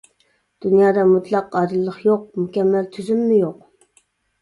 [0.65, 3.65] دۇنيادا مۇتلەق ئادىللىق يوق، مۇكەممەل تۈزۈممۇ يوق.